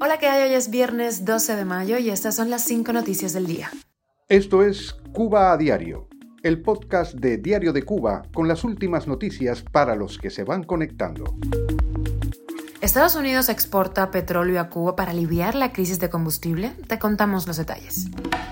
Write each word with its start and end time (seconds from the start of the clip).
Hola, 0.00 0.18
¿qué 0.18 0.26
hay? 0.26 0.48
Hoy 0.48 0.54
es 0.54 0.68
viernes 0.68 1.24
12 1.24 1.56
de 1.56 1.64
mayo 1.64 1.96
y 1.98 2.10
estas 2.10 2.34
son 2.34 2.50
las 2.50 2.64
5 2.64 2.92
noticias 2.92 3.32
del 3.32 3.46
día. 3.46 3.70
Esto 4.28 4.62
es 4.62 4.96
Cuba 5.12 5.52
a 5.52 5.56
Diario, 5.56 6.08
el 6.42 6.60
podcast 6.60 7.14
de 7.14 7.36
Diario 7.38 7.72
de 7.72 7.84
Cuba 7.84 8.22
con 8.34 8.48
las 8.48 8.64
últimas 8.64 9.06
noticias 9.06 9.62
para 9.62 9.94
los 9.94 10.18
que 10.18 10.30
se 10.30 10.42
van 10.42 10.64
conectando. 10.64 11.36
Estados 12.80 13.14
Unidos 13.14 13.48
exporta 13.48 14.10
petróleo 14.10 14.60
a 14.60 14.68
Cuba 14.68 14.96
para 14.96 15.12
aliviar 15.12 15.54
la 15.54 15.72
crisis 15.72 16.00
de 16.00 16.10
combustible. 16.10 16.72
Te 16.86 16.98
contamos 16.98 17.46
los 17.46 17.56
detalles. 17.56 18.08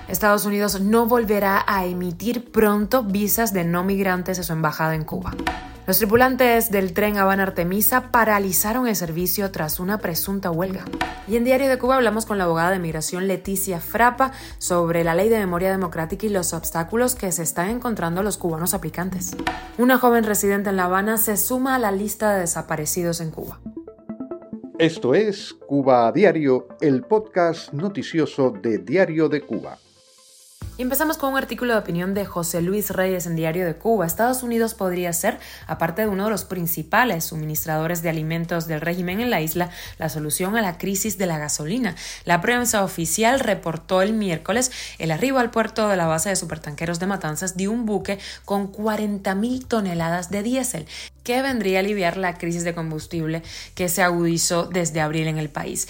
Estados 0.08 0.46
Unidos 0.46 0.80
no 0.80 1.06
volverá 1.06 1.64
a 1.66 1.84
emitir 1.84 2.50
pronto 2.50 3.02
visas 3.02 3.52
de 3.52 3.64
no 3.64 3.82
migrantes 3.82 4.38
a 4.38 4.42
su 4.42 4.52
embajada 4.52 4.94
en 4.94 5.04
Cuba. 5.04 5.34
Los 5.84 5.98
tripulantes 5.98 6.70
del 6.70 6.92
tren 6.92 7.18
Habana 7.18 7.42
Artemisa 7.42 8.12
paralizaron 8.12 8.86
el 8.86 8.94
servicio 8.94 9.50
tras 9.50 9.80
una 9.80 9.98
presunta 9.98 10.52
huelga. 10.52 10.84
Y 11.26 11.34
en 11.34 11.42
Diario 11.42 11.68
de 11.68 11.76
Cuba 11.76 11.96
hablamos 11.96 12.24
con 12.24 12.38
la 12.38 12.44
abogada 12.44 12.70
de 12.70 12.78
migración 12.78 13.26
Leticia 13.26 13.80
Frapa 13.80 14.30
sobre 14.58 15.02
la 15.02 15.16
ley 15.16 15.28
de 15.28 15.40
memoria 15.40 15.72
democrática 15.72 16.24
y 16.26 16.28
los 16.28 16.52
obstáculos 16.52 17.16
que 17.16 17.32
se 17.32 17.42
están 17.42 17.68
encontrando 17.68 18.22
los 18.22 18.38
cubanos 18.38 18.74
aplicantes. 18.74 19.32
Una 19.76 19.98
joven 19.98 20.22
residente 20.22 20.70
en 20.70 20.76
La 20.76 20.84
Habana 20.84 21.16
se 21.16 21.36
suma 21.36 21.74
a 21.74 21.80
la 21.80 21.90
lista 21.90 22.32
de 22.32 22.42
desaparecidos 22.42 23.20
en 23.20 23.32
Cuba. 23.32 23.58
Esto 24.78 25.14
es 25.14 25.52
Cuba 25.52 26.06
a 26.06 26.12
Diario, 26.12 26.68
el 26.80 27.02
podcast 27.02 27.72
noticioso 27.72 28.50
de 28.50 28.78
Diario 28.78 29.28
de 29.28 29.40
Cuba. 29.40 29.78
Empezamos 30.78 31.18
con 31.18 31.32
un 31.32 31.38
artículo 31.38 31.74
de 31.74 31.78
opinión 31.78 32.14
de 32.14 32.24
José 32.24 32.62
Luis 32.62 32.88
Reyes 32.88 33.26
en 33.26 33.36
Diario 33.36 33.66
de 33.66 33.76
Cuba. 33.76 34.06
Estados 34.06 34.42
Unidos 34.42 34.72
podría 34.72 35.12
ser, 35.12 35.38
aparte 35.66 36.02
de 36.02 36.08
uno 36.08 36.24
de 36.24 36.30
los 36.30 36.44
principales 36.44 37.24
suministradores 37.24 38.00
de 38.00 38.08
alimentos 38.08 38.66
del 38.66 38.80
régimen 38.80 39.20
en 39.20 39.28
la 39.28 39.42
isla, 39.42 39.68
la 39.98 40.08
solución 40.08 40.56
a 40.56 40.62
la 40.62 40.78
crisis 40.78 41.18
de 41.18 41.26
la 41.26 41.36
gasolina. 41.36 41.94
La 42.24 42.40
prensa 42.40 42.84
oficial 42.84 43.40
reportó 43.40 44.00
el 44.00 44.14
miércoles 44.14 44.72
el 44.98 45.10
arribo 45.10 45.40
al 45.40 45.50
puerto 45.50 45.88
de 45.88 45.96
la 45.98 46.06
base 46.06 46.30
de 46.30 46.36
supertanqueros 46.36 46.98
de 46.98 47.06
Matanzas 47.06 47.54
de 47.54 47.68
un 47.68 47.84
buque 47.84 48.18
con 48.46 48.72
40.000 48.72 49.66
toneladas 49.66 50.30
de 50.30 50.42
diésel 50.42 50.86
que 51.22 51.42
vendría 51.42 51.78
a 51.78 51.80
aliviar 51.80 52.16
la 52.16 52.38
crisis 52.38 52.64
de 52.64 52.74
combustible 52.74 53.42
que 53.74 53.90
se 53.90 54.02
agudizó 54.02 54.64
desde 54.64 55.02
abril 55.02 55.28
en 55.28 55.36
el 55.36 55.50
país. 55.50 55.86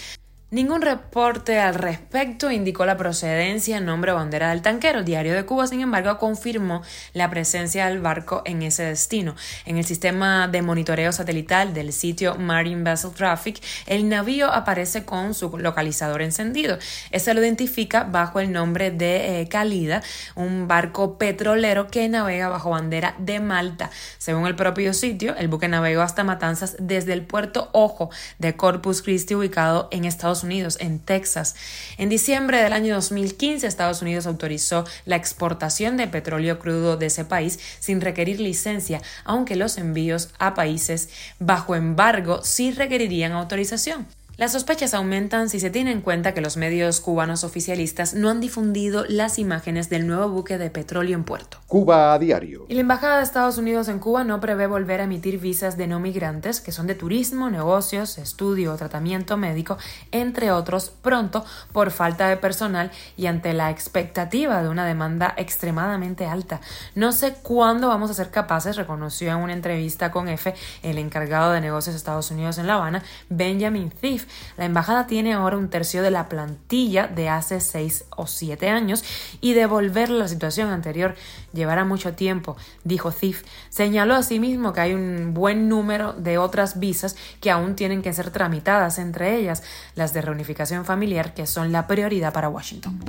Ningún 0.53 0.83
reporte 0.83 1.59
al 1.59 1.73
respecto 1.73 2.51
indicó 2.51 2.85
la 2.85 2.95
procedencia, 2.95 3.79
nombre 3.79 4.11
o 4.11 4.15
bandera 4.15 4.51
del 4.51 4.61
tanquero. 4.61 5.01
Diario 5.01 5.33
de 5.33 5.47
Cuba, 5.47 5.65
sin 5.65 5.81
embargo, 5.81 6.19
confirmó 6.19 6.83
la 7.13 7.31
presencia 7.31 7.87
del 7.87 8.01
barco 8.01 8.43
en 8.45 8.61
ese 8.61 8.83
destino. 8.83 9.35
En 9.65 9.79
el 9.79 9.83
sistema 9.83 10.47
de 10.47 10.61
monitoreo 10.61 11.11
satelital 11.11 11.73
del 11.73 11.91
sitio 11.91 12.35
Marine 12.35 12.83
Vessel 12.83 13.09
Traffic, 13.13 13.63
el 13.87 14.07
navío 14.07 14.53
aparece 14.53 15.05
con 15.05 15.33
su 15.33 15.57
localizador 15.57 16.21
encendido. 16.21 16.77
Ese 17.09 17.33
lo 17.33 17.41
identifica 17.41 18.03
bajo 18.03 18.39
el 18.39 18.51
nombre 18.51 18.91
de 18.91 19.41
eh, 19.41 19.47
Calida, 19.47 20.03
un 20.35 20.67
barco 20.67 21.17
petrolero 21.17 21.87
que 21.87 22.07
navega 22.09 22.47
bajo 22.49 22.69
bandera 22.69 23.15
de 23.17 23.39
Malta. 23.39 23.89
Según 24.19 24.45
el 24.45 24.55
propio 24.55 24.93
sitio, 24.93 25.35
el 25.35 25.47
buque 25.47 25.67
navegó 25.67 26.03
hasta 26.03 26.23
Matanzas 26.23 26.75
desde 26.77 27.13
el 27.13 27.23
puerto 27.23 27.69
Ojo 27.71 28.11
de 28.37 28.55
Corpus 28.55 29.01
Christi, 29.01 29.33
ubicado 29.33 29.87
en 29.89 30.05
Estados 30.05 30.42
Unidos, 30.43 30.77
en 30.79 30.99
Texas. 30.99 31.55
En 31.97 32.09
diciembre 32.09 32.61
del 32.61 32.73
año 32.73 32.95
2015, 32.95 33.65
Estados 33.65 34.01
Unidos 34.01 34.27
autorizó 34.27 34.85
la 35.05 35.15
exportación 35.15 35.97
de 35.97 36.07
petróleo 36.07 36.59
crudo 36.59 36.97
de 36.97 37.07
ese 37.07 37.25
país 37.25 37.59
sin 37.79 38.01
requerir 38.01 38.39
licencia, 38.39 39.01
aunque 39.23 39.55
los 39.55 39.77
envíos 39.77 40.29
a 40.39 40.53
países 40.53 41.09
bajo 41.39 41.75
embargo 41.75 42.41
sí 42.43 42.71
requerirían 42.71 43.31
autorización. 43.31 44.05
Las 44.35 44.53
sospechas 44.53 44.95
aumentan 44.95 45.47
si 45.47 45.59
se 45.59 45.69
tiene 45.69 45.91
en 45.91 46.01
cuenta 46.01 46.33
que 46.33 46.41
los 46.41 46.57
medios 46.57 46.99
cubanos 47.01 47.43
oficialistas 47.43 48.15
no 48.15 48.31
han 48.31 48.39
difundido 48.39 49.05
las 49.07 49.37
imágenes 49.37 49.91
del 49.91 50.07
nuevo 50.07 50.27
buque 50.27 50.57
de 50.57 50.71
petróleo 50.71 51.15
en 51.15 51.23
puerto. 51.23 51.59
Cuba 51.67 52.13
a 52.13 52.17
diario. 52.17 52.65
Y 52.67 52.73
la 52.73 52.81
Embajada 52.81 53.17
de 53.17 53.23
Estados 53.23 53.59
Unidos 53.59 53.89
en 53.89 53.99
Cuba 53.99 54.23
no 54.23 54.39
prevé 54.39 54.65
volver 54.65 55.01
a 55.01 55.03
emitir 55.03 55.39
visas 55.39 55.77
de 55.77 55.85
no 55.85 55.99
migrantes, 55.99 56.61
que 56.61 56.71
son 56.71 56.87
de 56.87 56.95
turismo, 56.95 57.51
negocios, 57.51 58.17
estudio 58.17 58.73
o 58.73 58.75
tratamiento 58.75 59.37
médico, 59.37 59.77
entre 60.11 60.49
otros, 60.49 60.89
pronto 60.89 61.45
por 61.71 61.91
falta 61.91 62.27
de 62.27 62.37
personal 62.37 62.89
y 63.15 63.27
ante 63.27 63.53
la 63.53 63.69
expectativa 63.69 64.63
de 64.63 64.69
una 64.69 64.87
demanda 64.87 65.35
extremadamente 65.37 66.25
alta. 66.25 66.59
No 66.95 67.11
sé 67.11 67.35
cuándo 67.43 67.87
vamos 67.87 68.09
a 68.09 68.15
ser 68.15 68.31
capaces, 68.31 68.77
reconoció 68.77 69.31
en 69.31 69.37
una 69.37 69.53
entrevista 69.53 70.09
con 70.09 70.27
F 70.27 70.55
el 70.81 70.97
encargado 70.97 71.51
de 71.51 71.61
negocios 71.61 71.93
de 71.93 71.97
Estados 71.97 72.31
Unidos 72.31 72.57
en 72.57 72.65
La 72.65 72.75
Habana, 72.75 73.03
Benjamin 73.29 73.91
Thief, 73.91 74.22
la 74.57 74.65
embajada 74.65 75.07
tiene 75.07 75.33
ahora 75.33 75.57
un 75.57 75.69
tercio 75.69 76.01
de 76.01 76.11
la 76.11 76.29
plantilla 76.29 77.07
de 77.07 77.29
hace 77.29 77.59
seis 77.59 78.05
o 78.15 78.27
siete 78.27 78.69
años 78.69 79.03
y 79.41 79.53
devolver 79.53 80.09
la 80.09 80.27
situación 80.27 80.69
anterior 80.69 81.15
llevará 81.53 81.85
mucho 81.85 82.13
tiempo, 82.13 82.57
dijo 82.83 83.11
Thief. 83.11 83.43
Señaló 83.69 84.15
asimismo 84.15 84.73
que 84.73 84.81
hay 84.81 84.93
un 84.93 85.33
buen 85.33 85.69
número 85.69 86.13
de 86.13 86.37
otras 86.37 86.79
visas 86.79 87.15
que 87.39 87.51
aún 87.51 87.75
tienen 87.75 88.01
que 88.01 88.13
ser 88.13 88.31
tramitadas, 88.31 88.99
entre 88.99 89.37
ellas 89.37 89.63
las 89.95 90.13
de 90.13 90.21
reunificación 90.21 90.85
familiar, 90.85 91.33
que 91.33 91.47
son 91.47 91.71
la 91.71 91.87
prioridad 91.87 92.33
para 92.33 92.49
Washington. 92.49 92.99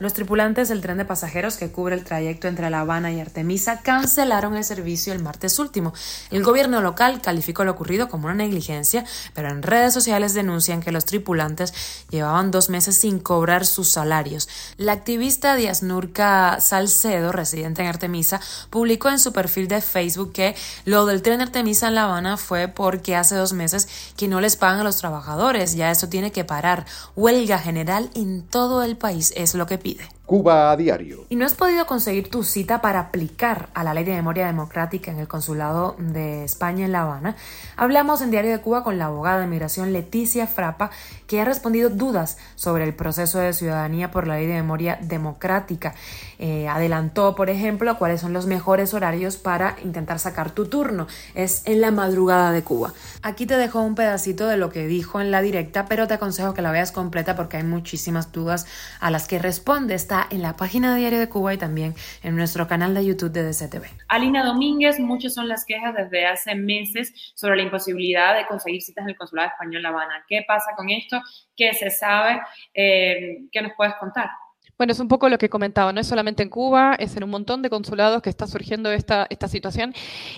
Los 0.00 0.14
tripulantes 0.14 0.70
del 0.70 0.80
tren 0.80 0.96
de 0.96 1.04
pasajeros 1.04 1.58
que 1.58 1.70
cubre 1.70 1.94
el 1.94 2.04
trayecto 2.04 2.48
entre 2.48 2.70
La 2.70 2.80
Habana 2.80 3.12
y 3.12 3.20
Artemisa 3.20 3.82
cancelaron 3.82 4.56
el 4.56 4.64
servicio 4.64 5.12
el 5.12 5.22
martes 5.22 5.58
último. 5.58 5.92
El 6.30 6.42
gobierno 6.42 6.80
local 6.80 7.20
calificó 7.20 7.64
lo 7.64 7.72
ocurrido 7.72 8.08
como 8.08 8.24
una 8.24 8.34
negligencia, 8.34 9.04
pero 9.34 9.50
en 9.50 9.62
redes 9.62 9.92
sociales 9.92 10.32
denuncian 10.32 10.80
que 10.80 10.90
los 10.90 11.04
tripulantes 11.04 11.74
llevaban 12.08 12.50
dos 12.50 12.70
meses 12.70 12.96
sin 12.96 13.18
cobrar 13.18 13.66
sus 13.66 13.90
salarios. 13.90 14.48
La 14.78 14.92
activista 14.92 15.54
Díaz 15.54 15.82
Nurca 15.82 16.60
Salcedo, 16.60 17.30
residente 17.30 17.82
en 17.82 17.88
Artemisa, 17.88 18.40
publicó 18.70 19.10
en 19.10 19.18
su 19.18 19.34
perfil 19.34 19.68
de 19.68 19.82
Facebook 19.82 20.32
que 20.32 20.56
lo 20.86 21.04
del 21.04 21.20
tren 21.20 21.42
Artemisa 21.42 21.88
en 21.88 21.96
La 21.96 22.04
Habana 22.04 22.38
fue 22.38 22.68
porque 22.68 23.16
hace 23.16 23.34
dos 23.34 23.52
meses 23.52 23.86
que 24.16 24.28
no 24.28 24.40
les 24.40 24.56
pagan 24.56 24.80
a 24.80 24.84
los 24.84 24.96
trabajadores. 24.96 25.74
Ya 25.74 25.90
eso 25.90 26.08
tiene 26.08 26.32
que 26.32 26.46
parar. 26.46 26.86
Huelga 27.16 27.58
general 27.58 28.08
en 28.14 28.40
todo 28.40 28.82
el 28.82 28.96
país 28.96 29.34
es 29.36 29.54
lo 29.54 29.66
que 29.66 29.76
pide 29.76 29.89
despide. 29.94 30.19
Cuba 30.30 30.70
a 30.70 30.76
diario. 30.76 31.26
¿Y 31.28 31.34
no 31.34 31.44
has 31.44 31.54
podido 31.54 31.86
conseguir 31.86 32.30
tu 32.30 32.44
cita 32.44 32.80
para 32.80 33.00
aplicar 33.00 33.68
a 33.74 33.82
la 33.82 33.94
ley 33.94 34.04
de 34.04 34.12
memoria 34.12 34.46
democrática 34.46 35.10
en 35.10 35.18
el 35.18 35.26
Consulado 35.26 35.96
de 35.98 36.44
España 36.44 36.84
en 36.84 36.92
La 36.92 37.02
Habana? 37.02 37.34
Hablamos 37.76 38.22
en 38.22 38.30
Diario 38.30 38.52
de 38.52 38.60
Cuba 38.60 38.84
con 38.84 38.96
la 38.96 39.06
abogada 39.06 39.40
de 39.40 39.48
migración 39.48 39.92
Leticia 39.92 40.46
Frapa, 40.46 40.92
que 41.26 41.40
ha 41.40 41.44
respondido 41.44 41.90
dudas 41.90 42.38
sobre 42.54 42.84
el 42.84 42.94
proceso 42.94 43.40
de 43.40 43.52
ciudadanía 43.52 44.12
por 44.12 44.28
la 44.28 44.36
ley 44.36 44.46
de 44.46 44.54
memoria 44.54 45.00
democrática. 45.02 45.96
Eh, 46.38 46.68
adelantó, 46.68 47.34
por 47.34 47.50
ejemplo, 47.50 47.98
cuáles 47.98 48.20
son 48.20 48.32
los 48.32 48.46
mejores 48.46 48.94
horarios 48.94 49.36
para 49.36 49.74
intentar 49.82 50.20
sacar 50.20 50.52
tu 50.52 50.66
turno. 50.66 51.08
Es 51.34 51.62
en 51.64 51.80
la 51.80 51.90
madrugada 51.90 52.52
de 52.52 52.62
Cuba. 52.62 52.92
Aquí 53.22 53.46
te 53.46 53.56
dejo 53.56 53.82
un 53.82 53.96
pedacito 53.96 54.46
de 54.46 54.58
lo 54.58 54.70
que 54.70 54.86
dijo 54.86 55.20
en 55.20 55.32
la 55.32 55.42
directa, 55.42 55.86
pero 55.86 56.06
te 56.06 56.14
aconsejo 56.14 56.54
que 56.54 56.62
la 56.62 56.70
veas 56.70 56.92
completa 56.92 57.34
porque 57.34 57.56
hay 57.56 57.64
muchísimas 57.64 58.30
dudas 58.30 58.66
a 59.00 59.10
las 59.10 59.26
que 59.26 59.40
responde. 59.40 59.94
Está 59.96 60.19
en 60.30 60.42
la 60.42 60.56
página 60.56 60.92
de 60.92 61.00
Diario 61.00 61.18
de 61.18 61.28
Cuba 61.28 61.54
y 61.54 61.58
también 61.58 61.94
en 62.22 62.36
nuestro 62.36 62.66
canal 62.66 62.94
de 62.94 63.04
YouTube 63.04 63.32
de 63.32 63.42
DCTV. 63.42 63.86
Alina 64.08 64.44
Domínguez, 64.44 64.98
muchas 65.00 65.34
son 65.34 65.48
las 65.48 65.64
quejas 65.64 65.94
desde 65.94 66.26
hace 66.26 66.54
meses 66.54 67.12
sobre 67.34 67.56
la 67.56 67.62
imposibilidad 67.62 68.36
de 68.36 68.46
conseguir 68.46 68.82
citas 68.82 69.04
en 69.04 69.10
el 69.10 69.16
Consulado 69.16 69.48
Español 69.48 69.82
La 69.82 69.90
Habana. 69.90 70.24
¿Qué 70.28 70.44
pasa 70.46 70.72
con 70.76 70.90
esto? 70.90 71.20
¿Qué 71.56 71.72
se 71.74 71.90
sabe? 71.90 72.40
Eh, 72.74 73.38
¿Qué 73.50 73.62
nos 73.62 73.72
puedes 73.76 73.94
contar? 73.94 74.30
Bueno, 74.80 74.94
es 74.94 75.00
un 75.00 75.08
poco 75.08 75.28
lo 75.28 75.36
que 75.36 75.50
comentaba, 75.50 75.92
no 75.92 76.00
es 76.00 76.06
solamente 76.06 76.42
en 76.42 76.48
Cuba, 76.48 76.96
es 76.98 77.14
en 77.14 77.22
un 77.22 77.28
montón 77.28 77.60
de 77.60 77.68
consulados 77.68 78.22
que 78.22 78.30
está 78.30 78.46
surgiendo 78.46 78.90
esta, 78.90 79.28
situación. 79.46 79.92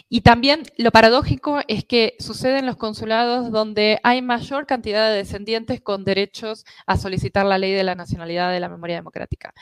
Y 0.08 0.22
también 0.22 0.64
lo 0.78 0.91
paradójico 0.91 1.60
es 1.69 1.84
que 1.84 2.16
sucede 2.19 2.58
en 2.58 2.66
los 2.66 2.75
consulados 2.75 3.52
donde 3.52 4.00
hay 4.02 4.20
mayor 4.20 4.66
cantidad 4.66 5.08
de 5.10 5.19
descendientes 5.19 5.81
con 5.81 6.02
derechos 6.02 6.64
a 6.88 6.96
solicitar 6.96 7.46
la 7.46 7.56
ley 7.56 7.70
de 7.70 7.84
la 7.84 7.94
nacionalidad 7.94 8.50
de 8.50 8.58
la 8.58 8.69
memoria 8.69 8.96
democrática. 8.96 9.55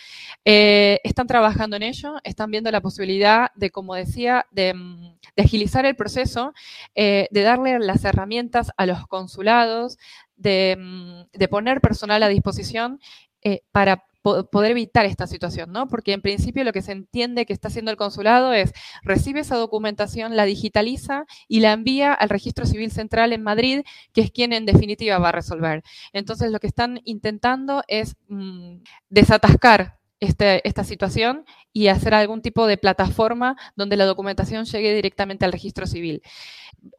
Eh, 0.46 0.98
están 1.04 1.26
trabajando 1.26 1.76
en 1.76 1.82
ello, 1.82 2.14
están 2.24 2.50
viendo 2.50 2.70
la 2.70 2.80
posibilidad 2.80 3.50
de, 3.56 3.70
como 3.70 3.94
decía, 3.94 4.46
de, 4.50 4.72
mm, 4.72 5.18
agilizar 5.36 5.84
el 5.84 5.94
proceso, 5.94 6.54
eh, 6.94 7.28
de 7.30 7.42
darle 7.42 7.78
las 7.80 8.02
herramientas 8.06 8.70
a 8.78 8.86
los 8.86 9.06
consulados, 9.08 9.98
de, 10.36 10.74
mm, 10.78 11.50
poner 11.50 11.82
personal 11.82 12.22
a 12.22 12.28
disposición 12.28 12.98
eh, 13.42 13.62
para 13.72 14.04
poder 14.22 14.70
evitar 14.70 15.06
esta 15.06 15.26
situación, 15.26 15.72
¿no? 15.72 15.88
Porque 15.88 16.12
en 16.12 16.22
principio 16.22 16.64
lo 16.64 16.72
que 16.72 16.82
se 16.82 16.92
entiende 16.92 17.46
que 17.46 17.52
está 17.52 17.68
haciendo 17.68 17.90
el 17.90 17.96
consulado 17.96 18.52
es 18.52 18.72
recibe 19.02 19.40
esa 19.40 19.56
documentación, 19.56 20.36
la 20.36 20.44
digitaliza 20.44 21.24
y 21.48 21.60
la 21.60 21.72
envía 21.72 22.12
al 22.12 22.28
registro 22.28 22.66
civil 22.66 22.90
central 22.90 23.32
en 23.32 23.42
Madrid, 23.42 23.82
que 24.12 24.20
es 24.20 24.30
quien 24.30 24.52
en 24.52 24.66
definitiva 24.66 25.18
va 25.18 25.30
a 25.30 25.32
resolver. 25.32 25.82
Entonces 26.12 26.50
lo 26.50 26.60
que 26.60 26.66
están 26.66 27.00
intentando 27.04 27.82
es 27.88 28.16
mm, 28.28 28.76
desatascar 29.08 30.00
este, 30.20 30.66
esta 30.68 30.84
situación 30.84 31.46
y 31.72 31.88
hacer 31.88 32.12
algún 32.12 32.42
tipo 32.42 32.66
de 32.66 32.76
plataforma 32.76 33.56
donde 33.74 33.96
la 33.96 34.04
documentación 34.04 34.66
llegue 34.66 34.94
directamente 34.94 35.46
al 35.46 35.52
registro 35.52 35.86
civil. 35.86 36.22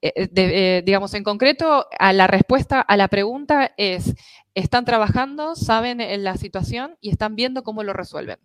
Eh, 0.02 0.82
digamos, 0.86 1.14
en 1.14 1.24
concreto, 1.24 1.88
a 2.00 2.14
la 2.14 2.28
respuesta 2.28 2.82
a 2.82 2.98
la 2.98 3.08
pregunta 3.08 3.74
es, 3.78 4.14
están 4.56 4.86
trabajando, 4.86 5.56
saben 5.56 6.00
la 6.24 6.36
situación 6.38 6.98
y 7.02 7.10
están 7.10 7.36
viendo 7.36 7.64
cómo 7.64 7.84
lo 7.84 7.94
resuelven. 7.94 8.38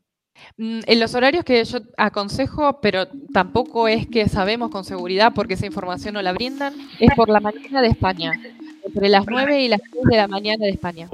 Mm, 0.57 0.81
en 0.87 1.01
los 1.01 1.15
horarios 1.15 1.45
que 1.45 1.65
yo 1.65 1.79
aconsejo, 1.97 2.81
pero 2.81 3.09
tampoco 3.33 3.89
es 3.89 4.07
que 4.07 4.29
sabemos 4.29 4.71
con 4.71 4.85
seguridad 4.85 5.33
porque 5.35 5.55
esa 5.55 5.67
información 5.67 6.15
no 6.15 6.23
la 6.23 6.33
brindan, 6.33 6.75
es 7.01 7.11
por 7.17 7.29
la 7.29 7.41
mañana 7.41 7.83
de 7.83 7.89
España 7.89 8.33
entre 8.87 9.09
las 9.09 9.27
9 9.27 9.61
y 9.61 9.69
las 9.69 9.81
10 9.93 10.05
de 10.05 10.17
la 10.17 10.29
mañana 10.29 10.65
de 10.65 10.71
España. 10.71 11.09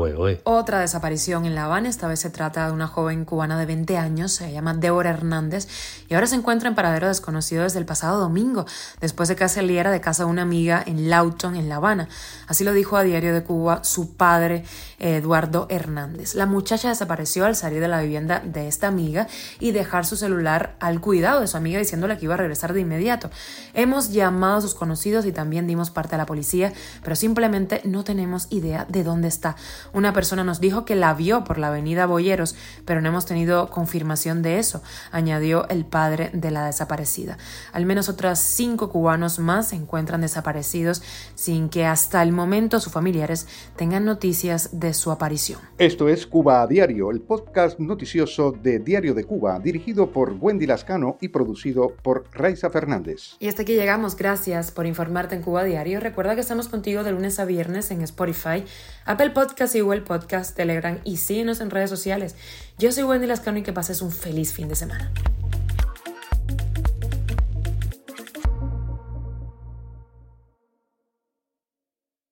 Otra 0.44 0.80
desaparición 0.80 1.46
en 1.46 1.54
La 1.54 1.64
Habana, 1.64 1.88
esta 1.88 2.06
vez 2.06 2.20
se 2.20 2.30
trata 2.30 2.66
de 2.66 2.72
una 2.72 2.86
joven 2.86 3.24
cubana 3.24 3.58
de 3.58 3.66
20 3.66 3.96
años, 3.96 4.32
se 4.32 4.52
llama 4.52 4.74
Débora 4.74 5.10
Hernández, 5.10 5.69
y 6.08 6.14
ahora 6.14 6.26
se 6.26 6.36
encuentra 6.36 6.69
en 6.69 6.74
paradero 6.74 7.08
desconocido 7.08 7.62
desde 7.62 7.78
el 7.78 7.86
pasado 7.86 8.20
domingo, 8.20 8.66
después 9.00 9.28
de 9.28 9.36
que 9.36 9.48
saliera 9.48 9.90
de 9.90 10.00
casa 10.00 10.24
de 10.24 10.30
una 10.30 10.42
amiga 10.42 10.82
en 10.86 11.08
Lawton, 11.08 11.56
en 11.56 11.69
La 11.69 11.76
Habana. 11.76 12.08
Así 12.46 12.64
lo 12.64 12.72
dijo 12.72 12.96
a 12.96 13.02
Diario 13.02 13.32
de 13.32 13.42
Cuba 13.42 13.82
su 13.84 14.16
padre, 14.16 14.64
Eduardo 14.98 15.66
Hernández. 15.69 16.34
La 16.34 16.46
muchacha 16.46 16.90
desapareció 16.90 17.44
al 17.44 17.56
salir 17.56 17.80
de 17.80 17.88
la 17.88 18.00
vivienda 18.02 18.40
de 18.44 18.69
esta 18.69 18.86
amiga 18.86 19.26
y 19.58 19.72
dejar 19.72 20.06
su 20.06 20.16
celular 20.16 20.76
al 20.78 21.00
cuidado 21.00 21.40
de 21.40 21.48
su 21.48 21.56
amiga 21.56 21.78
diciéndole 21.78 22.19
que 22.19 22.26
iba 22.26 22.34
a 22.34 22.36
regresar 22.36 22.72
de 22.72 22.80
inmediato. 22.80 23.30
Hemos 23.74 24.12
llamado 24.12 24.58
a 24.58 24.60
sus 24.60 24.74
conocidos 24.74 25.26
y 25.26 25.32
también 25.32 25.66
dimos 25.66 25.90
parte 25.90 26.14
a 26.14 26.19
la 26.19 26.26
policía, 26.26 26.72
pero 27.02 27.16
simplemente 27.16 27.62
no 27.85 28.05
tenemos 28.05 28.47
idea 28.50 28.87
de 28.88 29.05
dónde 29.05 29.29
está. 29.29 29.56
Una 29.93 30.12
persona 30.12 30.44
nos 30.44 30.61
dijo 30.61 30.85
que 30.85 30.97
la 30.97 31.14
vio 31.14 31.44
por 31.44 31.59
la 31.59 31.69
avenida 31.69 32.06
Boyeros, 32.06 32.55
pero 32.85 33.00
no 33.00 33.09
hemos 33.09 33.26
tenido 33.26 33.70
confirmación 33.70 34.43
de 34.43 34.59
eso, 34.59 34.82
añadió 35.11 35.69
el 35.69 35.85
padre 35.85 36.31
de 36.32 36.50
la 36.50 36.67
desaparecida. 36.67 37.38
Al 37.73 37.87
menos 37.87 38.09
otras 38.09 38.38
cinco 38.38 38.91
cubanos 38.91 39.38
más 39.38 39.69
se 39.69 39.76
encuentran 39.76 40.20
desaparecidos 40.20 41.03
sin 41.35 41.69
que 41.69 41.85
hasta 41.85 42.23
el 42.23 42.32
momento 42.32 42.81
sus 42.81 42.93
familiares 42.93 43.47
tengan 43.76 44.05
noticias 44.05 44.81
de 44.81 44.94
su 44.94 45.11
aparición. 45.11 45.61
Esto 45.79 46.08
es 46.08 46.26
Cuba 46.26 46.62
a 46.62 46.67
Diario, 46.67 47.11
el 47.11 47.20
podcast 47.20 47.79
noticioso 47.79 48.53
de 48.53 48.79
Diario 48.79 49.15
de 49.15 49.25
Cuba, 49.25 49.58
dirigido 49.58 50.11
por 50.11 50.37
Wendy 50.41 50.67
Lascano 50.67 51.17
y 51.20 51.29
producido 51.29 51.94
por 52.03 52.25
Raiza 52.32 52.70
Fernández. 52.70 53.37
Y 53.38 53.49
hasta 53.49 53.62
aquí 53.62 53.75
llegamos. 53.75 54.17
Gracias 54.17 54.70
por 54.70 54.87
informarte 54.87 55.35
en 55.35 55.43
Cuba 55.43 55.62
a 55.62 55.65
Diario. 55.65 56.00
Recuerda 56.00 56.35
que 56.35 56.41
estamos 56.41 56.69
contigo 56.69 57.05
de 57.05 57.12
lunes 57.12 57.38
a 57.38 57.47
viernes 57.52 57.90
en 57.90 58.02
Spotify, 58.02 58.64
Apple 59.04 59.31
Podcast 59.31 59.75
y 59.75 59.81
Google 59.81 60.00
Podcast, 60.00 60.56
Telegram 60.56 60.99
y 61.04 61.19
síguenos 61.19 61.60
en 61.60 61.70
redes 61.70 61.90
sociales. 61.90 62.34
Yo 62.78 62.90
soy 62.93 63.04
Wendy 63.04 63.26
Lascano 63.26 63.58
y 63.58 63.62
que 63.62 63.72
pases 63.72 64.02
un 64.02 64.10
feliz 64.10 64.52
fin 64.52 64.69
de 64.69 64.75
semana. 64.75 65.12